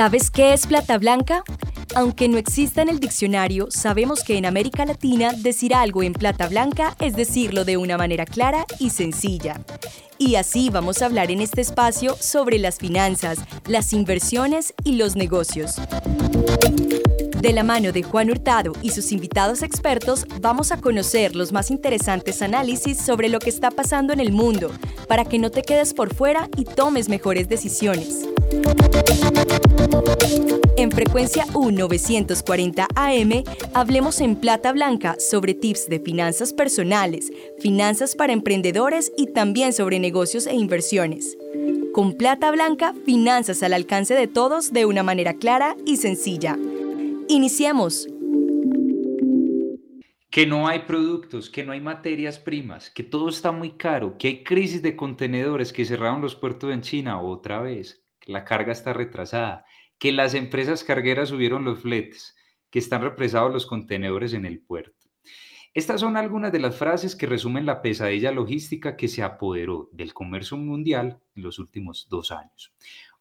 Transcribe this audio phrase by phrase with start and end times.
[0.00, 1.44] ¿Sabes qué es plata blanca?
[1.94, 6.48] Aunque no exista en el diccionario, sabemos que en América Latina decir algo en plata
[6.48, 9.60] blanca es decirlo de una manera clara y sencilla.
[10.16, 15.16] Y así vamos a hablar en este espacio sobre las finanzas, las inversiones y los
[15.16, 15.76] negocios.
[17.38, 21.70] De la mano de Juan Hurtado y sus invitados expertos, vamos a conocer los más
[21.70, 24.72] interesantes análisis sobre lo que está pasando en el mundo,
[25.08, 28.30] para que no te quedes por fuera y tomes mejores decisiones.
[30.76, 38.32] En frecuencia U940 AM, hablemos en plata blanca sobre tips de finanzas personales, finanzas para
[38.32, 41.36] emprendedores y también sobre negocios e inversiones.
[41.92, 46.58] Con plata blanca, finanzas al alcance de todos de una manera clara y sencilla.
[47.28, 48.08] Iniciemos.
[50.30, 54.28] Que no hay productos, que no hay materias primas, que todo está muy caro, que
[54.28, 58.92] hay crisis de contenedores, que cerraron los puertos en China otra vez, la carga está
[58.92, 59.64] retrasada,
[59.98, 62.36] que las empresas cargueras subieron los fletes,
[62.70, 65.08] que están represados los contenedores en el puerto.
[65.72, 70.12] Estas son algunas de las frases que resumen la pesadilla logística que se apoderó del
[70.12, 72.74] comercio mundial en los últimos dos años.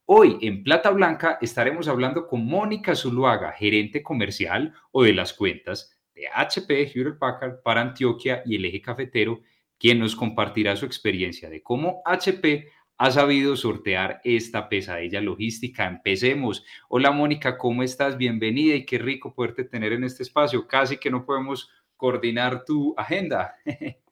[0.06, 5.96] Hoy en Plata Blanca estaremos hablando con Mónica Zuluaga, gerente comercial o de las cuentas
[6.16, 9.42] de HP Hewlett Packard para Antioquia y el eje cafetero,
[9.78, 12.68] quien nos compartirá su experiencia de cómo HP
[13.00, 15.88] ha sabido sortear esta pesadilla logística.
[15.88, 16.66] Empecemos.
[16.90, 18.18] Hola Mónica, ¿cómo estás?
[18.18, 20.68] Bienvenida y qué rico poderte tener en este espacio.
[20.68, 23.56] Casi que no podemos coordinar tu agenda.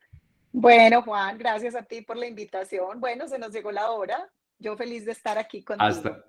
[0.53, 2.99] Bueno, Juan, gracias a ti por la invitación.
[2.99, 4.27] Bueno, se nos llegó la hora.
[4.57, 5.87] Yo feliz de estar aquí contigo.
[5.87, 6.25] Hasta...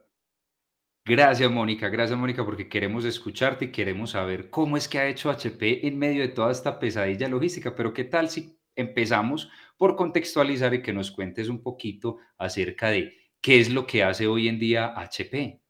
[1.07, 1.89] Gracias, Mónica.
[1.89, 5.99] Gracias, Mónica, porque queremos escucharte y queremos saber cómo es que ha hecho HP en
[5.99, 7.75] medio de toda esta pesadilla logística.
[7.75, 13.15] Pero, ¿qué tal si empezamos por contextualizar y que nos cuentes un poquito acerca de
[13.41, 15.61] qué es lo que hace hoy en día HP?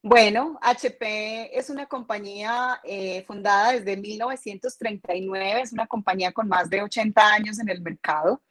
[0.00, 6.82] Bueno, HP es una compañía eh, fundada desde 1939, es una compañía con más de
[6.82, 8.42] 80 años en el mercado.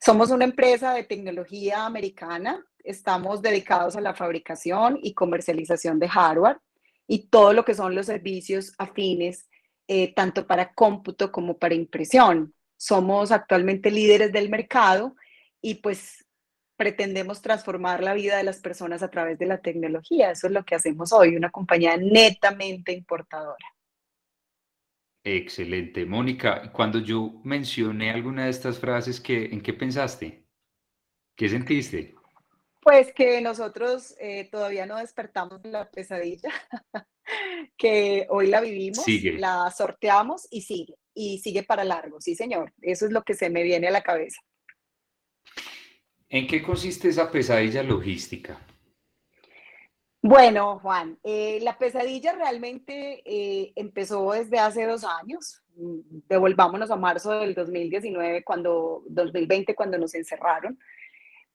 [0.00, 6.58] Somos una empresa de tecnología americana, estamos dedicados a la fabricación y comercialización de hardware
[7.06, 9.48] y todo lo que son los servicios afines,
[9.86, 12.54] eh, tanto para cómputo como para impresión.
[12.80, 15.14] Somos actualmente líderes del mercado
[15.60, 16.26] y pues
[16.76, 20.30] pretendemos transformar la vida de las personas a través de la tecnología.
[20.30, 23.66] Eso es lo que hacemos hoy, una compañía netamente importadora.
[25.22, 26.06] Excelente.
[26.06, 30.46] Mónica, cuando yo mencioné alguna de estas frases, ¿en qué pensaste?
[31.36, 32.14] ¿Qué sentiste?
[32.80, 36.50] Pues que nosotros eh, todavía no despertamos la pesadilla,
[37.76, 39.04] que hoy la vivimos,
[39.38, 43.50] la sorteamos y sigue, y sigue para largo, sí señor, eso es lo que se
[43.50, 44.40] me viene a la cabeza.
[46.28, 48.60] ¿En qué consiste esa pesadilla logística?
[50.22, 55.62] Bueno, Juan, eh, la pesadilla realmente eh, empezó desde hace dos años.
[55.74, 60.78] Devolvámonos a marzo del 2019, cuando, 2020, cuando nos encerraron,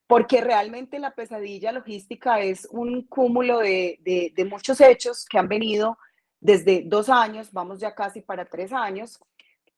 [0.07, 5.97] porque realmente la pesadilla logística es un cúmulo de, de, muchos hechos que han venido
[6.39, 9.19] desde dos años, vamos ya casi para tres años,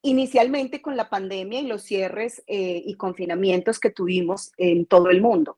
[0.10, 5.22] inicialmente con la pandemia y los cierres eh, y confinamientos que tuvimos en todo el
[5.22, 5.58] mundo.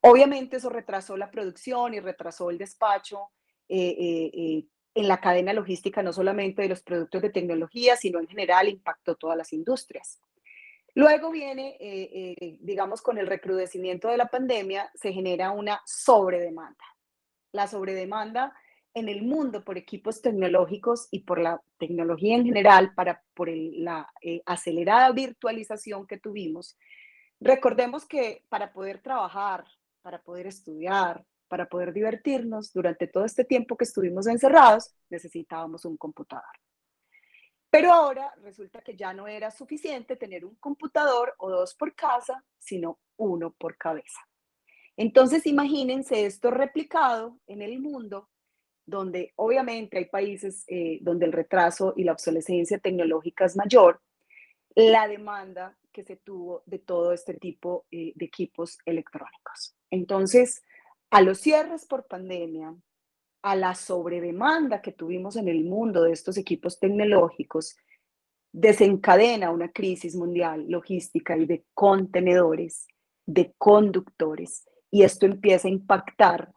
[0.00, 3.30] Obviamente eso retrasó la producción y retrasó el despacho
[3.68, 4.64] eh, eh, eh,
[4.94, 9.16] en la cadena logística, no solamente de los productos de tecnología, sino en general impactó
[9.16, 10.20] todas las industrias.
[10.94, 11.76] Luego viene,
[12.60, 16.84] digamos, con el recrudecimiento de la pandemia, se genera una sobredemanda.
[17.52, 18.54] La sobredemanda
[18.96, 24.10] en el mundo por equipos tecnológicos y por la tecnología en general, para, por la
[24.46, 26.78] acelerada virtualización que tuvimos.
[27.38, 29.66] Recordemos que para poder trabajar,
[30.00, 35.98] para poder estudiar, para poder divertirnos, durante todo este tiempo que estuvimos encerrados, necesitábamos un
[35.98, 36.56] computador.
[37.68, 42.42] Pero ahora resulta que ya no era suficiente tener un computador o dos por casa,
[42.58, 44.20] sino uno por cabeza.
[44.96, 48.30] Entonces imagínense esto replicado en el mundo,
[48.86, 54.00] donde obviamente hay países eh, donde el retraso y la obsolescencia tecnológica es mayor,
[54.74, 59.74] la demanda que se tuvo de todo este tipo eh, de equipos electrónicos.
[59.90, 60.62] Entonces,
[61.10, 62.74] a los cierres por pandemia,
[63.42, 67.76] a la sobredemanda que tuvimos en el mundo de estos equipos tecnológicos,
[68.52, 72.86] desencadena una crisis mundial logística y de contenedores,
[73.24, 76.52] de conductores, y esto empieza a impactar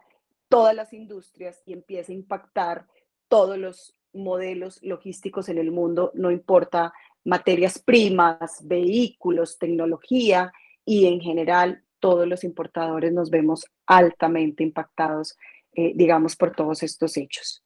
[0.49, 2.87] todas las industrias y empieza a impactar
[3.27, 6.93] todos los modelos logísticos en el mundo, no importa
[7.23, 10.51] materias primas, vehículos, tecnología
[10.83, 15.37] y en general todos los importadores nos vemos altamente impactados
[15.73, 17.63] eh, digamos, por todos estos hechos.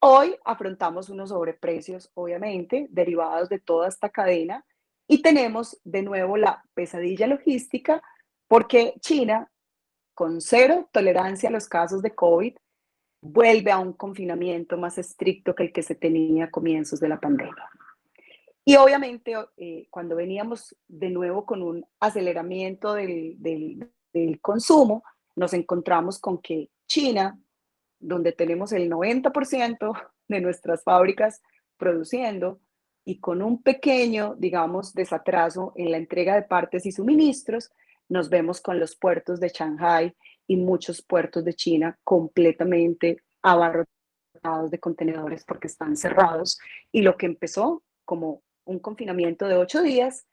[0.00, 4.64] Hoy afrontamos unos sobreprecios, obviamente, derivados de toda esta cadena
[5.08, 8.02] y tenemos de nuevo la pesadilla logística
[8.48, 9.50] porque China,
[10.14, 12.54] con cero tolerancia a los casos de COVID,
[13.22, 17.20] vuelve a un confinamiento más estricto que el que se tenía a comienzos de la
[17.20, 17.68] pandemia.
[18.64, 25.02] Y obviamente eh, cuando veníamos de nuevo con un aceleramiento del, del consumo,
[25.34, 27.38] nos encontramos con que China,
[27.98, 31.40] donde tenemos el 90% de nuestras fábricas
[31.76, 32.60] produciendo
[33.04, 37.72] y con un pequeño, digamos, desatraso en la entrega de partes y suministros,
[38.12, 40.14] nos vemos con los puertos de Shanghai
[40.46, 46.58] y muchos puertos de China completamente abarrotados de contenedores porque están cerrados.
[46.92, 50.26] Y lo que empezó como un confinamiento de ocho días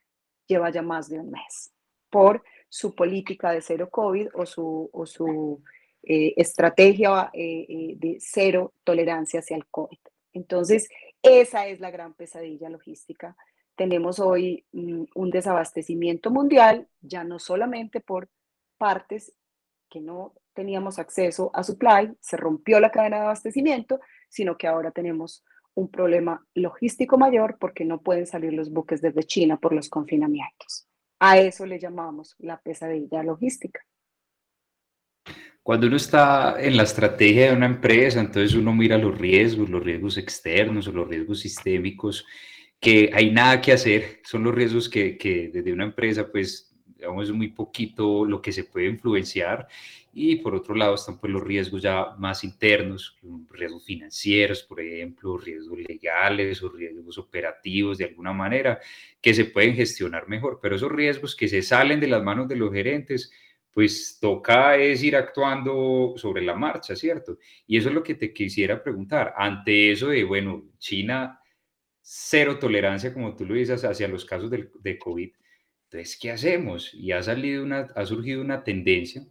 [0.46, 1.72] lleva ya más de un mes
[2.10, 5.64] por su política de cero COVID o su, o su
[6.04, 10.00] eh, estrategia eh, eh, de cero tolerancia hacia el COVID.
[10.34, 10.90] Entonces,
[11.22, 13.38] esa es la gran pesadilla logística.
[13.80, 18.28] Tenemos hoy mm, un desabastecimiento mundial, ya no solamente por
[18.78, 19.31] partes
[19.90, 24.92] que no teníamos acceso a supply, se rompió la cadena de abastecimiento, sino que ahora
[24.92, 25.46] tenemos
[25.76, 30.90] un problema logístico mayor porque no pueden salir los buques desde China por los confinamientos.
[31.18, 33.80] A eso le llamamos la pesadilla logística.
[35.64, 39.81] Cuando uno está en la estrategia de una empresa, entonces uno mira los riesgos, los
[39.81, 42.26] riesgos externos o los riesgos sistémicos,
[42.80, 47.26] que hay nada que hacer, son los riesgos que, que desde una empresa, pues, digamos,
[47.30, 49.68] es muy poquito lo que se puede influenciar.
[50.12, 53.18] Y por otro lado están pues los riesgos ya más internos,
[53.52, 58.80] riesgos financieros, por ejemplo, riesgos legales o riesgos operativos de alguna manera,
[59.22, 60.60] que se pueden gestionar mejor.
[60.62, 63.31] Pero esos riesgos que se salen de las manos de los gerentes,
[63.72, 67.38] pues toca es ir actuando sobre la marcha, ¿cierto?
[67.68, 69.34] Y eso es lo que te quisiera preguntar.
[69.38, 71.38] Ante eso de, bueno, China,
[72.11, 75.31] cero tolerancia, como tú lo dices, hacia los casos de, COVID,
[75.83, 76.91] entonces, ¿qué hacemos?
[76.95, 79.23] Y ha, salido una, ha surgido una tendencia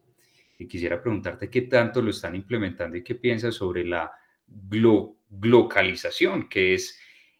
[0.60, 4.12] y quisiera preguntarte qué tanto lo están implementando y qué piensas sobre la
[4.46, 6.96] globalización, que es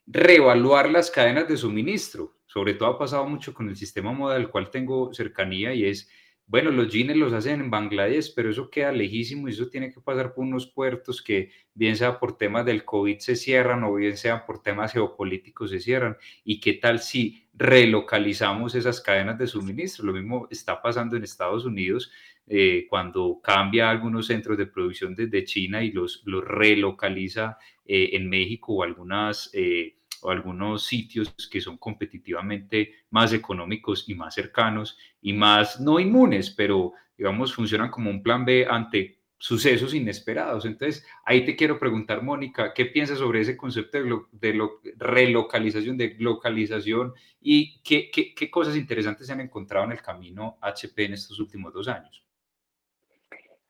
[0.09, 2.41] reevaluar las cadenas de suministro.
[2.47, 6.11] Sobre todo ha pasado mucho con el sistema moda al cual tengo cercanía y es
[6.49, 10.01] bueno, los jeans los hacen en Bangladesh, pero eso queda lejísimo y eso tiene que
[10.01, 14.17] pasar por unos puertos que, bien sea por temas del COVID, se cierran o bien
[14.17, 16.17] sea por temas geopolíticos, se cierran.
[16.45, 20.07] ¿Y qué tal si relocalizamos esas cadenas de suministro?
[20.07, 22.11] Lo mismo está pasando en Estados Unidos
[22.47, 28.27] eh, cuando cambia algunos centros de producción desde China y los, los relocaliza eh, en
[28.27, 29.51] México o algunas.
[29.53, 36.01] Eh, o algunos sitios que son competitivamente más económicos y más cercanos y más no
[36.01, 40.65] inmunes, pero digamos funcionan como un plan B ante sucesos inesperados.
[40.65, 46.17] Entonces, ahí te quiero preguntar, Mónica, ¿qué piensas sobre ese concepto de, de relocalización, de
[46.19, 51.15] localización y qué, qué, qué cosas interesantes se han encontrado en el camino HP en
[51.15, 52.28] estos últimos dos años?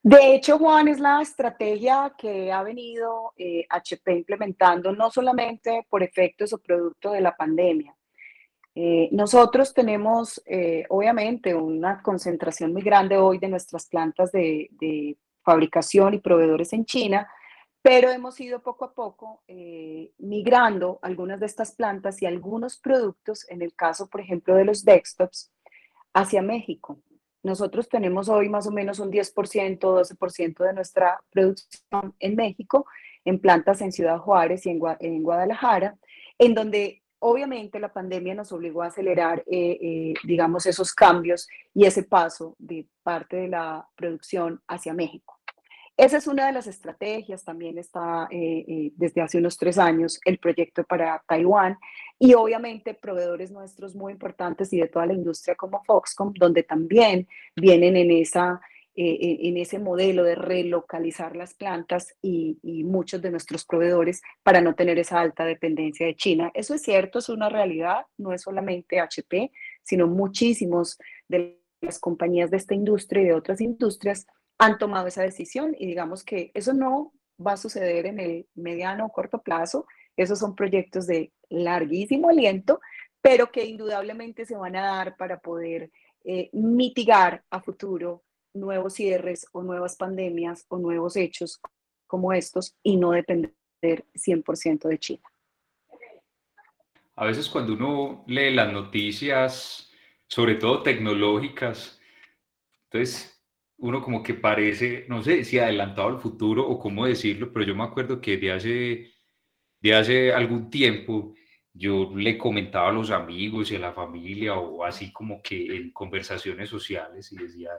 [0.08, 3.34] De hecho, Juan, es la estrategia que ha venido
[3.68, 7.94] HP eh, implementando no solamente por efectos o producto de la pandemia.
[8.74, 16.14] Eh, nosotros tenemos, eh, obviamente, una concentración muy grande hoy de nuestras plantas de, fabricación
[16.14, 17.30] y proveedores en China,
[17.82, 19.42] pero hemos ido poco a poco
[20.18, 24.86] migrando algunas de estas plantas y algunos productos, en el caso, por ejemplo, de los
[24.86, 25.52] desktops,
[26.14, 26.98] hacia México.
[27.42, 32.86] Nosotros tenemos hoy más o menos un 10%, 12% de nuestra producción en México,
[33.24, 35.96] en plantas en Ciudad Juárez y en, Guadalajara,
[36.38, 41.84] en donde obviamente la pandemia nos obligó a acelerar, eh, eh, digamos, esos cambios y
[41.84, 45.37] ese paso de parte de la producción hacia México.
[45.98, 50.20] Esa es una de las estrategias, también está eh, eh, desde hace unos tres años
[50.24, 51.76] el proyecto para Taiwán
[52.20, 57.26] y obviamente proveedores nuestros muy importantes y de toda la industria como Foxconn, donde también
[57.56, 58.60] vienen en, esa,
[58.94, 64.60] eh, en ese modelo de relocalizar las plantas y, y muchos de nuestros proveedores para
[64.60, 66.52] no tener esa alta dependencia de China.
[66.54, 69.50] Eso es cierto, es una realidad, no es solamente HP,
[69.82, 75.22] sino muchísimos de las compañías de esta industria y de otras industrias han tomado esa
[75.22, 77.12] decisión y digamos que eso no
[77.44, 79.86] va a suceder en el mediano o corto plazo.
[80.16, 82.80] Esos son proyectos de larguísimo aliento,
[83.22, 85.90] pero que indudablemente se van a dar para poder
[86.24, 91.60] eh, mitigar a futuro nuevos cierres o nuevas pandemias o nuevos hechos
[92.06, 95.22] como estos y no depender 100% de China.
[97.14, 99.90] A veces cuando uno lee las noticias,
[100.26, 102.00] sobre todo tecnológicas,
[102.84, 103.37] entonces
[103.78, 107.74] uno como que parece, no sé si adelantado al futuro o cómo decirlo, pero yo
[107.74, 109.12] me acuerdo que de hace,
[109.80, 111.34] de hace algún tiempo
[111.72, 115.92] yo le comentaba a los amigos y a la familia o así como que en
[115.92, 117.70] conversaciones sociales y decía,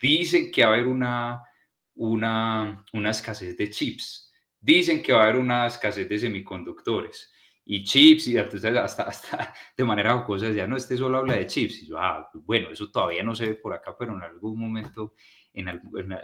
[0.00, 1.42] dicen que va a haber una,
[1.94, 7.31] una, una escasez de chips, dicen que va a haber una escasez de semiconductores
[7.64, 11.82] y chips y hasta, hasta de manera jocosa ya no, este solo habla de chips
[11.82, 15.14] y yo, ah, bueno, eso todavía no se ve por acá, pero en algún momento,
[15.52, 15.68] en,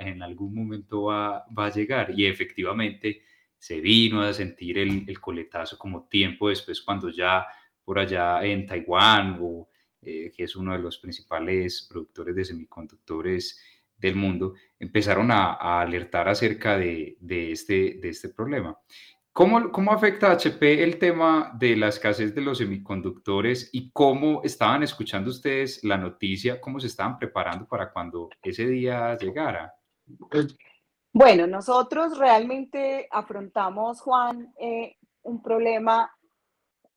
[0.01, 3.23] en, algún momento va, va a llegar y efectivamente
[3.59, 7.45] se vino a sentir el, coletazo como tiempo después cuando ya
[7.85, 9.69] por allá en Taiwán, o,
[10.01, 13.61] eh, que es uno de los principales productores de semiconductores
[13.97, 18.79] del mundo, empezaron a, alertar acerca de, este, de este problema.
[19.39, 24.43] ¿Cómo, ¿Cómo, afecta a HP el tema de la escasez de los semiconductores y cómo
[24.43, 29.73] estaban escuchando ustedes la noticia, cómo se estaban preparando para cuando ese día llegara?
[31.13, 36.13] Bueno, nosotros realmente afrontamos, Juan, eh, un problema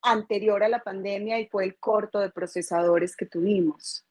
[0.01, 4.03] anterior a la pandemia y fue el corto de procesadores que tuvimos.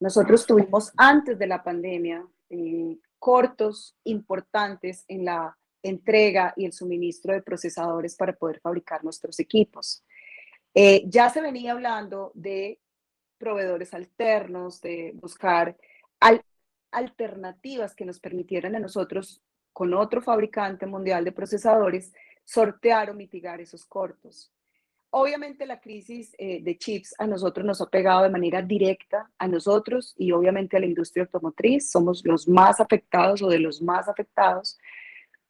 [0.00, 7.32] Nosotros tuvimos antes de la pandemia eh, cortos importantes en la entrega y el suministro
[7.32, 10.02] de procesadores para poder fabricar nuestros equipos.
[10.74, 12.80] Eh, ya se venía hablando de
[13.38, 15.76] proveedores alternos, de buscar
[16.18, 16.42] al
[16.94, 22.12] alternativas que nos permitieran a nosotros, con otro fabricante mundial de procesadores,
[22.44, 24.52] sortear o mitigar esos cortos.
[25.10, 29.48] Obviamente la crisis eh, de chips a nosotros nos ha pegado de manera directa a
[29.48, 31.90] nosotros y obviamente a la industria automotriz.
[31.90, 34.78] Somos los más afectados o de los más afectados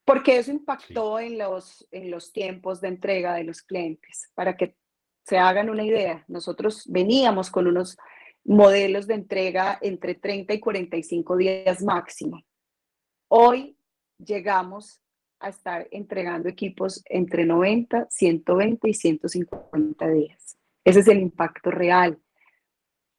[0.05, 4.31] porque eso impactó en, los, en los tiempos de entrega de los clientes.
[4.35, 4.75] Para que
[5.23, 7.97] se hagan una idea, nosotros veníamos con unos
[8.43, 12.43] modelos de entrega entre 30 y 45 días máximo.
[13.27, 13.75] Hoy
[14.23, 15.01] llegamos
[15.39, 20.57] a estar entregando equipos entre 90, 120 y 150 días.
[20.83, 22.19] Ese es el impacto real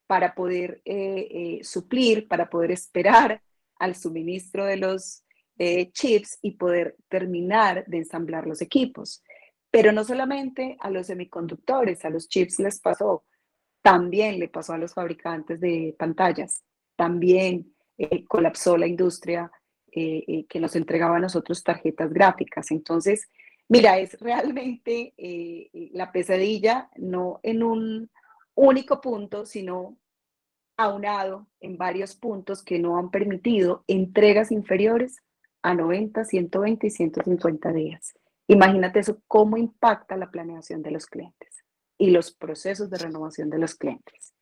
[0.06, 3.42] para poder eh, eh, suplir, para poder esperar
[3.78, 5.25] al suministro de los
[5.58, 9.22] eh, chips y poder terminar de ensamblar los equipos.
[9.70, 13.24] Pero no solamente a los semiconductores, a los chips les pasó
[13.82, 16.64] también le pasó a los fabricantes de pantallas,
[16.96, 19.48] también eh, colapsó la industria
[19.92, 22.72] eh, que nos entregaba a nosotros tarjetas gráficas.
[22.72, 23.28] Entonces,
[23.68, 25.14] mira, es realmente
[25.92, 28.10] la pesadilla, no en un
[28.56, 29.96] único punto, sino
[30.76, 35.22] aunado en varios puntos que no han permitido entregas inferiores
[35.66, 38.14] a 90, 120 y 150 días.
[38.46, 41.64] Imagínate eso, cómo impacta la planeación de los clientes
[41.98, 44.32] y los procesos de renovación de los clientes.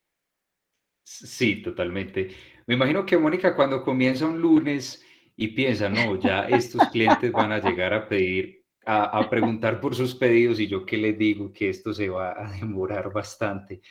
[1.03, 2.29] Sí, totalmente.
[2.67, 5.03] Me imagino que Mónica cuando comienza un lunes
[5.35, 10.13] y piensa, no, ya estos clientes van a llegar a pedir, a, preguntar por sus
[10.13, 13.81] pedidos y yo qué les digo que esto se va a demorar bastante.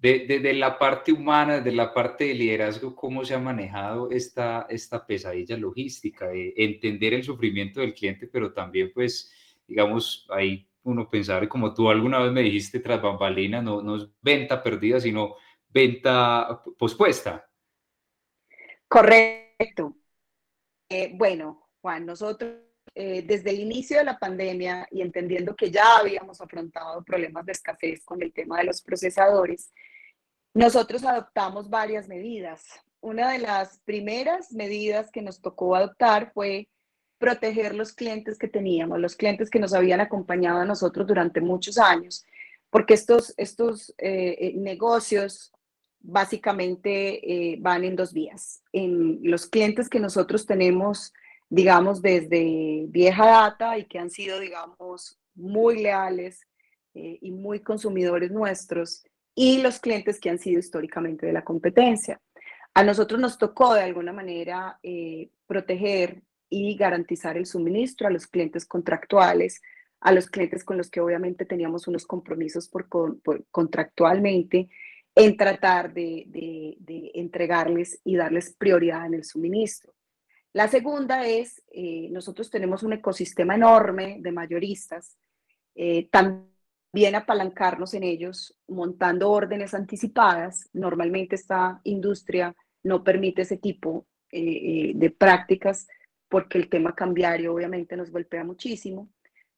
[0.00, 5.06] De, la parte humana, de la parte de liderazgo, ¿cómo se ha manejado esta, esta
[5.06, 9.30] pesadilla logística de entender el sufrimiento del cliente, pero también pues,
[9.66, 14.08] digamos, hay uno pensar, como tú alguna vez me dijiste tras bambalina, no, no es
[14.22, 15.36] venta perdida, sino
[15.68, 17.46] venta pospuesta.
[18.88, 19.96] Correcto.
[20.88, 25.98] Eh, bueno, Juan, nosotros eh, desde el inicio de la pandemia y entendiendo que ya
[25.98, 29.72] habíamos afrontado problemas de escasez con el tema de los procesadores,
[30.54, 32.64] nosotros adoptamos varias medidas.
[33.00, 36.68] Una de las primeras medidas que nos tocó adoptar fue
[37.18, 41.78] proteger los clientes que teníamos, los clientes que nos habían acompañado a nosotros durante muchos
[41.78, 42.26] años,
[42.70, 45.52] porque estos, estos eh, eh, negocios
[46.00, 48.62] básicamente van en dos vías.
[48.72, 51.12] En los clientes que nosotros tenemos,
[51.50, 56.40] digamos, desde vieja data y que han sido, digamos, muy leales
[56.94, 59.04] y muy consumidores nuestros,
[59.34, 62.20] y los clientes que han sido históricamente de la competencia.
[62.74, 64.78] A nosotros nos tocó de alguna manera
[65.46, 69.60] proteger y garantizar el suministro a los clientes contractuales,
[70.00, 72.88] a los clientes con los que obviamente teníamos unos compromisos por,
[73.50, 74.68] contractualmente,
[75.14, 76.76] en tratar de,
[77.14, 79.92] entregarles y darles prioridad en el suministro.
[80.52, 85.16] La segunda es, eh, nosotros tenemos un ecosistema enorme de mayoristas,
[85.74, 90.68] eh, también apalancarnos en ellos, montando órdenes anticipadas.
[90.72, 95.86] Normalmente esta industria no permite ese tipo eh, de prácticas
[96.28, 99.10] porque el tema cambiario obviamente nos golpea muchísimo,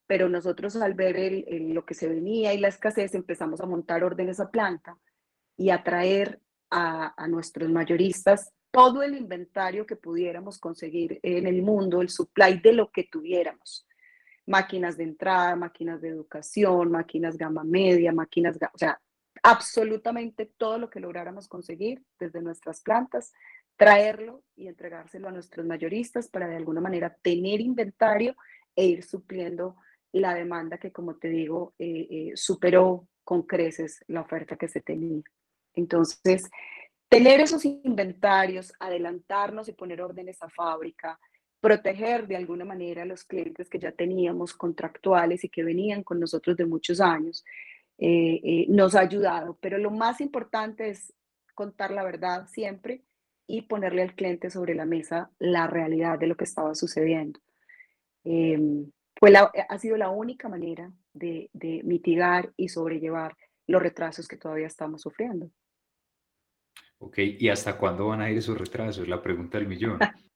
[0.06, 4.40] pero nosotros al ver lo que se venía y la escasez empezamos a montar órdenes
[4.40, 4.98] a planta
[5.56, 12.00] y a traer a, nuestros mayoristas todo el inventario que pudiéramos conseguir en el mundo,
[12.00, 13.86] el supply de lo que tuviéramos.
[14.46, 19.00] Máquinas de entrada, máquinas de educación, máquinas gama media, máquinas, o sea,
[19.42, 23.32] absolutamente todo lo que lográramos conseguir desde nuestras plantas,
[23.76, 28.34] traerlo y entregárselo a nuestros mayoristas para de alguna manera tener inventario
[28.74, 29.76] e ir supliendo
[30.12, 34.80] la demanda que, como te digo, eh, eh, superó con creces la oferta que se
[34.80, 35.22] tenía.
[35.74, 36.50] Entonces,
[37.12, 41.20] tener esos inventarios, adelantarnos y poner órdenes a fábrica,
[41.60, 46.18] proteger de alguna manera a los clientes que ya teníamos contractuales y que venían con
[46.18, 47.44] nosotros de muchos años,
[47.98, 49.58] eh, nos ha ayudado.
[49.60, 51.12] Pero lo más importante es
[51.54, 53.02] contar la verdad siempre
[53.46, 57.40] y ponerle al cliente sobre la mesa la realidad de lo que estaba sucediendo.
[58.24, 61.50] Em, fue ha sido la única manera de,
[61.84, 65.50] mitigar y sobrellevar los retrasos que todavía estamos sufriendo.
[67.04, 69.08] Ok, ¿y hasta cuándo van a ir esos retrasos?
[69.08, 69.98] La pregunta del millón.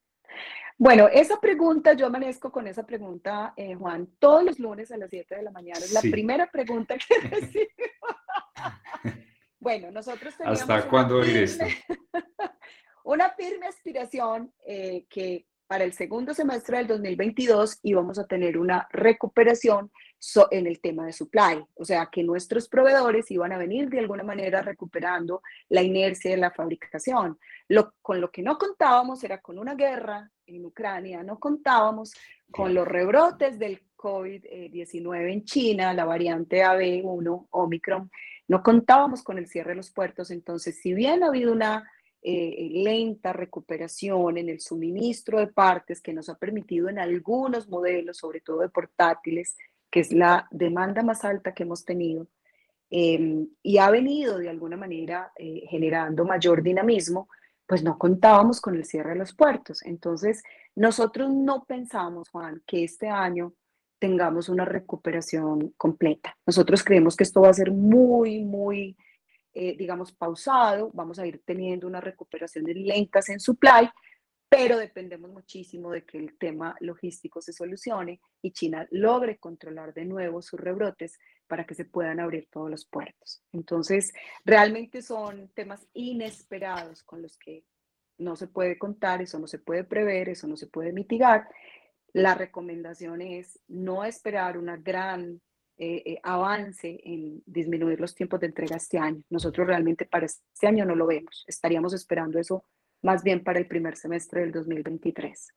[0.76, 5.10] bueno, esa pregunta, yo amanezco con esa pregunta, eh, Juan, todos los lunes a las
[5.10, 5.78] 7 de la mañana.
[5.78, 7.70] Es la primera pregunta que recibo.
[9.60, 10.60] bueno, nosotros tenemos...
[10.60, 11.64] ¿Hasta cuándo ir esto?
[13.04, 18.88] una firme aspiración eh, que para el segundo semestre del 2022 íbamos a tener una
[18.90, 19.92] recuperación
[20.50, 24.22] en el tema de supply, o sea, que nuestros proveedores iban a venir de alguna
[24.22, 27.38] manera recuperando la inercia de la fabricación.
[27.68, 32.12] Lo, con lo que no contábamos era con una guerra en Ucrania, no contábamos
[32.50, 38.10] con los rebrotes del COVID-19 en China, la variante AB1, Omicron,
[38.48, 41.90] no contábamos con el cierre de los puertos, entonces si bien ha habido una
[42.22, 48.18] eh, lenta recuperación en el suministro de partes que nos ha permitido en algunos modelos,
[48.18, 49.56] sobre todo de portátiles,
[49.90, 52.28] que es la demanda más alta que hemos tenido,
[52.90, 57.28] em, y ha venido de alguna manera eh, generando mayor dinamismo,
[57.66, 59.82] pues no contábamos con el cierre de los puertos.
[59.84, 60.42] Entonces,
[60.76, 63.54] nosotros no pensamos, Juan, que este año
[63.98, 66.36] tengamos una recuperación completa.
[66.46, 68.96] Nosotros creemos que esto va a ser muy, muy
[69.58, 73.88] eh, digamos, pausado, vamos a ir teniendo unas recuperaciones lentas en supply,
[74.56, 80.06] pero dependemos muchísimo de que el tema logístico se solucione y China logre controlar de
[80.06, 83.42] nuevo sus rebrotes para que se puedan abrir todos los puertos.
[83.52, 84.14] Entonces,
[84.46, 87.64] realmente son temas inesperados con los que
[88.16, 91.46] no se puede contar, eso no se puede prever, eso no se puede mitigar.
[92.14, 95.38] La recomendación es no esperar una gran
[95.76, 99.22] eh, eh, avance en disminuir los tiempos de entrega este año.
[99.28, 101.44] Nosotros realmente para este año no lo vemos.
[101.46, 102.64] Estaríamos esperando eso
[103.06, 105.54] más bien para el primer semestre del 2023.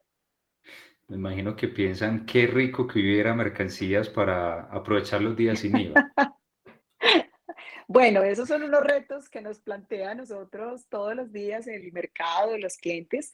[1.08, 6.12] Me imagino que piensan qué rico que hubiera mercancías para aprovechar los días sin IVA.
[7.88, 12.56] bueno, esos son unos retos que nos plantea a nosotros todos los días el mercado,
[12.58, 13.32] los clientes,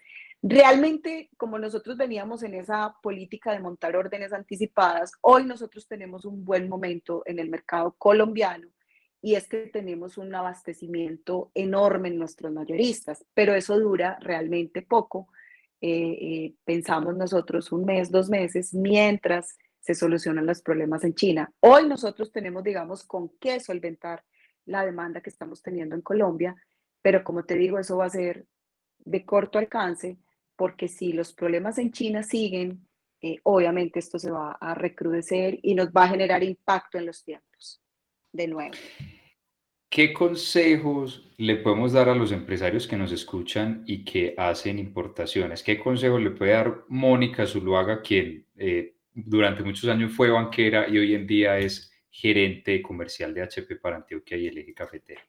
[0.48, 6.46] Realmente, como nosotros veníamos en esa política de montar órdenes anticipadas, hoy nosotros tenemos un
[6.46, 8.68] buen momento en el mercado colombiano
[9.26, 15.30] y es que tenemos un abastecimiento enorme en nuestros mayoristas, pero eso dura realmente poco.
[15.82, 21.52] Eh, eh, pensamos nosotros un mes, dos meses, mientras se solucionan los problemas en China.
[21.60, 24.24] Hoy nosotros tenemos, digamos, con qué solventar
[24.66, 26.56] la demanda que estamos teniendo en Colombia,
[27.02, 28.46] pero como te digo, eso va a ser
[29.00, 30.20] de corto alcance
[30.56, 32.88] porque si los problemas en China siguen,
[33.22, 37.24] eh, obviamente esto se va a recrudecer y nos va a generar impacto en los
[37.24, 37.82] tiempos,
[38.32, 38.76] de nuevo.
[39.96, 45.64] ¿Qué consejos le podemos dar a los empresarios que nos escuchan y que hacen importaciones?
[45.64, 50.98] ¿Qué consejos le puede dar Mónica Zuluaga, quien eh, durante muchos años fue banquera y
[50.98, 55.22] hoy en día es gerente comercial de HP para Antioquia y el eje cafetero?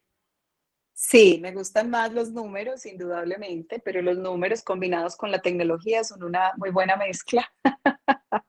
[0.92, 6.24] Sí, me gustan más los números, indudablemente, pero los números combinados con la tecnología son
[6.24, 7.48] una muy buena mezcla.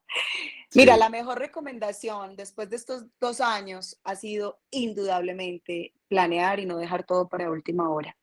[0.73, 6.77] Mira, la mejor recomendación después de estos dos años ha sido indudablemente planear y no
[6.77, 8.17] dejar todo para última hora.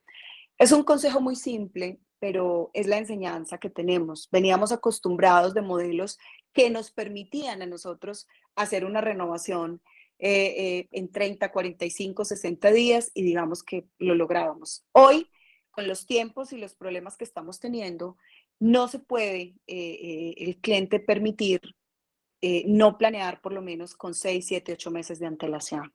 [0.59, 4.29] Es un consejo muy simple, pero es la enseñanza que tenemos.
[4.31, 6.19] Veníamos acostumbrados de modelos
[6.53, 9.83] que nos permitían a nosotros hacer una renovación
[10.19, 14.87] eh, eh, en 30, 45, 60 días y digamos que lo lográbamos.
[14.93, 15.29] Hoy,
[15.71, 18.17] con los tiempos y los problemas que estamos teniendo,
[18.61, 21.61] no se puede eh, el cliente permitir
[22.67, 25.95] no planear por lo menos con 6, 7, 8 meses de antelación.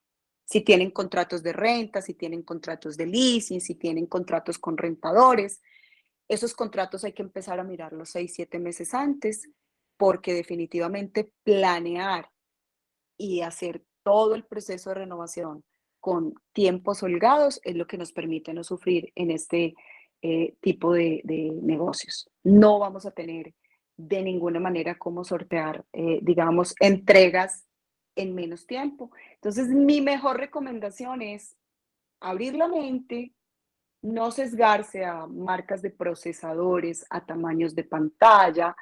[0.49, 5.62] Si tienen contratos de renta, si tienen contratos de leasing, si tienen contratos con rentadores,
[6.27, 9.47] esos contratos hay que empezar a mirarlos 6, 7 meses antes,
[9.95, 12.31] porque definitivamente planear
[13.15, 15.63] y hacer todo el proceso de renovación
[15.99, 19.75] con tiempos holgados es lo que nos permite no sufrir en este
[20.23, 21.21] eh, tipo de,
[21.62, 22.27] negocios.
[22.43, 23.53] No vamos a tener
[23.97, 27.68] de ninguna manera cómo sortear, eh, digamos, entregas
[28.15, 29.12] en menos tiempo.
[29.36, 31.56] Entonces, mi mejor recomendación es
[32.19, 33.34] abrir la mente,
[34.02, 38.76] no sesgarse a marcas de procesadores, a tamaños de pantalla,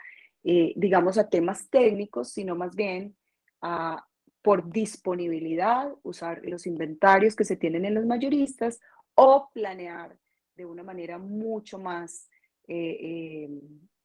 [0.44, 3.16] eh, digamos, a temas técnicos, sino más bien
[3.62, 4.06] a,
[4.42, 8.80] por disponibilidad, usar los inventarios que se tienen en los mayoristas
[9.16, 10.18] o planear
[10.56, 12.30] de una manera mucho más,
[12.68, 13.50] eh, eh,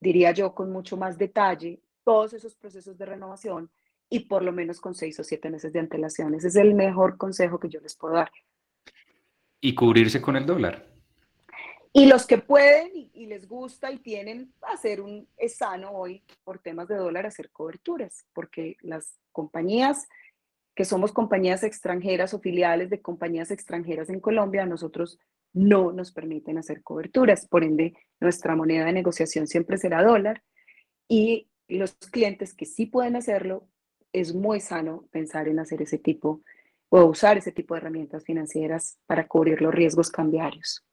[0.01, 3.71] diría yo, con mucho más detalle todos esos procesos de renovación
[4.13, 6.35] y por lo menos con seis o siete meses de antelación.
[6.35, 8.31] Ese es el mejor consejo que yo les puedo dar.
[9.59, 10.87] Y cubrirse con el dólar.
[11.95, 16.59] Y los que pueden y, les gusta y tienen, hacer un, es sano hoy por
[16.59, 20.07] temas de dólar hacer coberturas, porque las compañías
[20.75, 25.19] que somos compañías extranjeras o filiales de compañías extranjeras en Colombia, nosotros
[25.55, 27.47] no nos permiten hacer coberturas.
[27.49, 30.43] Por ende, nuestra moneda de negociación siempre será dólar.
[31.09, 33.69] Y los clientes que sí pueden hacerlo,
[34.13, 36.43] es muy sano pensar en hacer ese tipo
[36.89, 40.85] o usar ese tipo de herramientas financieras para cubrir los riesgos cambiarios.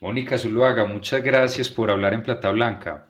[0.00, 3.08] Mónica Zuluaga, muchas gracias por hablar en Plata Blanca.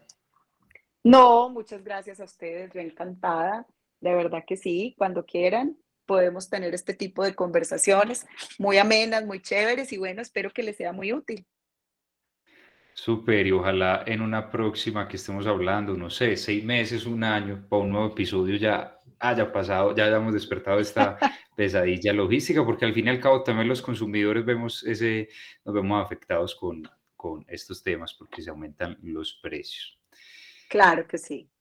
[1.03, 3.67] No, muchas gracias a ustedes, yo encantada,
[4.01, 8.27] de verdad que sí, cuando quieran podemos tener este tipo de conversaciones
[8.59, 11.47] muy amenas, muy chéveres y bueno, espero que les sea muy útil.
[12.95, 17.67] Súper, y ojalá en una próxima que estemos hablando, no sé, seis meses, un año,
[17.69, 21.19] para un nuevo episodio ya haya pasado, ya hayamos despertado esta
[21.57, 25.29] pesadilla logística, porque al fin y al cabo también los consumidores vemos ese,
[25.65, 26.83] nos vemos afectados con,
[27.17, 29.99] con estos temas porque se aumentan los precios.
[30.69, 31.52] Claro que sí.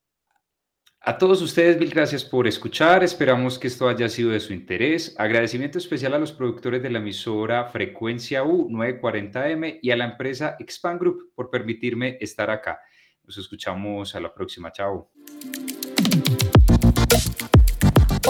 [1.03, 3.03] A todos ustedes, mil gracias por escuchar.
[3.03, 5.15] Esperamos que esto haya sido de su interés.
[5.17, 10.55] Agradecimiento especial a los productores de la emisora Frecuencia U 940M y a la empresa
[10.59, 12.79] Expand Group por permitirme estar acá.
[13.23, 14.71] Nos escuchamos a la próxima.
[14.71, 15.09] Chao.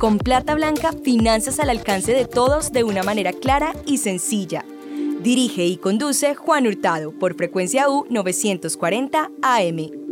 [0.00, 4.64] Con Plata Blanca, finanzas al alcance de todos de una manera clara y sencilla.
[5.22, 10.09] Dirige y conduce Juan Hurtado por frecuencia U 940 AM.